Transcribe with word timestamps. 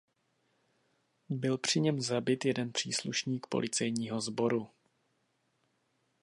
Byl 1.29 1.57
při 1.57 1.79
něm 1.79 2.01
zabit 2.01 2.45
jeden 2.45 2.71
příslušník 2.71 3.47
Policejního 3.47 4.21
sboru. 4.21 4.69